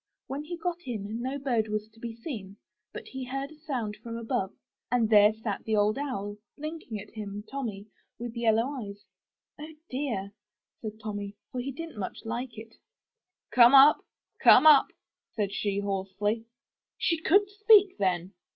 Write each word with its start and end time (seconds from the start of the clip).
When 0.25 0.43
he 0.45 0.57
got 0.57 0.87
in, 0.87 1.21
no 1.21 1.37
bird 1.37 1.67
was 1.67 1.87
to 1.89 1.99
be 1.99 2.15
seen, 2.15 2.57
but 2.91 3.09
he 3.09 3.23
heard 3.25 3.51
a 3.51 3.55
sound 3.59 3.97
from 3.97 4.17
above, 4.17 4.51
and 4.91 5.07
there 5.11 5.31
sat 5.31 5.61
Old 5.69 5.99
Owl, 5.99 6.37
blinking 6.57 6.99
at 6.99 7.11
him— 7.11 7.43
Tommy— 7.51 7.85
with 8.19 8.35
yellow 8.35 8.63
eyes. 8.81 9.05
'*0h, 9.59 9.77
dear!" 9.91 10.31
said 10.81 10.99
Tommy, 10.99 11.35
for 11.51 11.61
he 11.61 11.71
didn*t 11.71 11.97
much 11.99 12.25
like 12.25 12.57
it. 12.57 12.77
'*Come 13.51 13.75
up, 13.75 14.03
come 14.39 14.65
up!*' 14.65 14.91
said 15.35 15.53
she 15.53 15.77
hoarsely. 15.77 16.45
She 16.97 17.21
could 17.21 17.47
speak 17.47 17.99
then! 17.99 18.33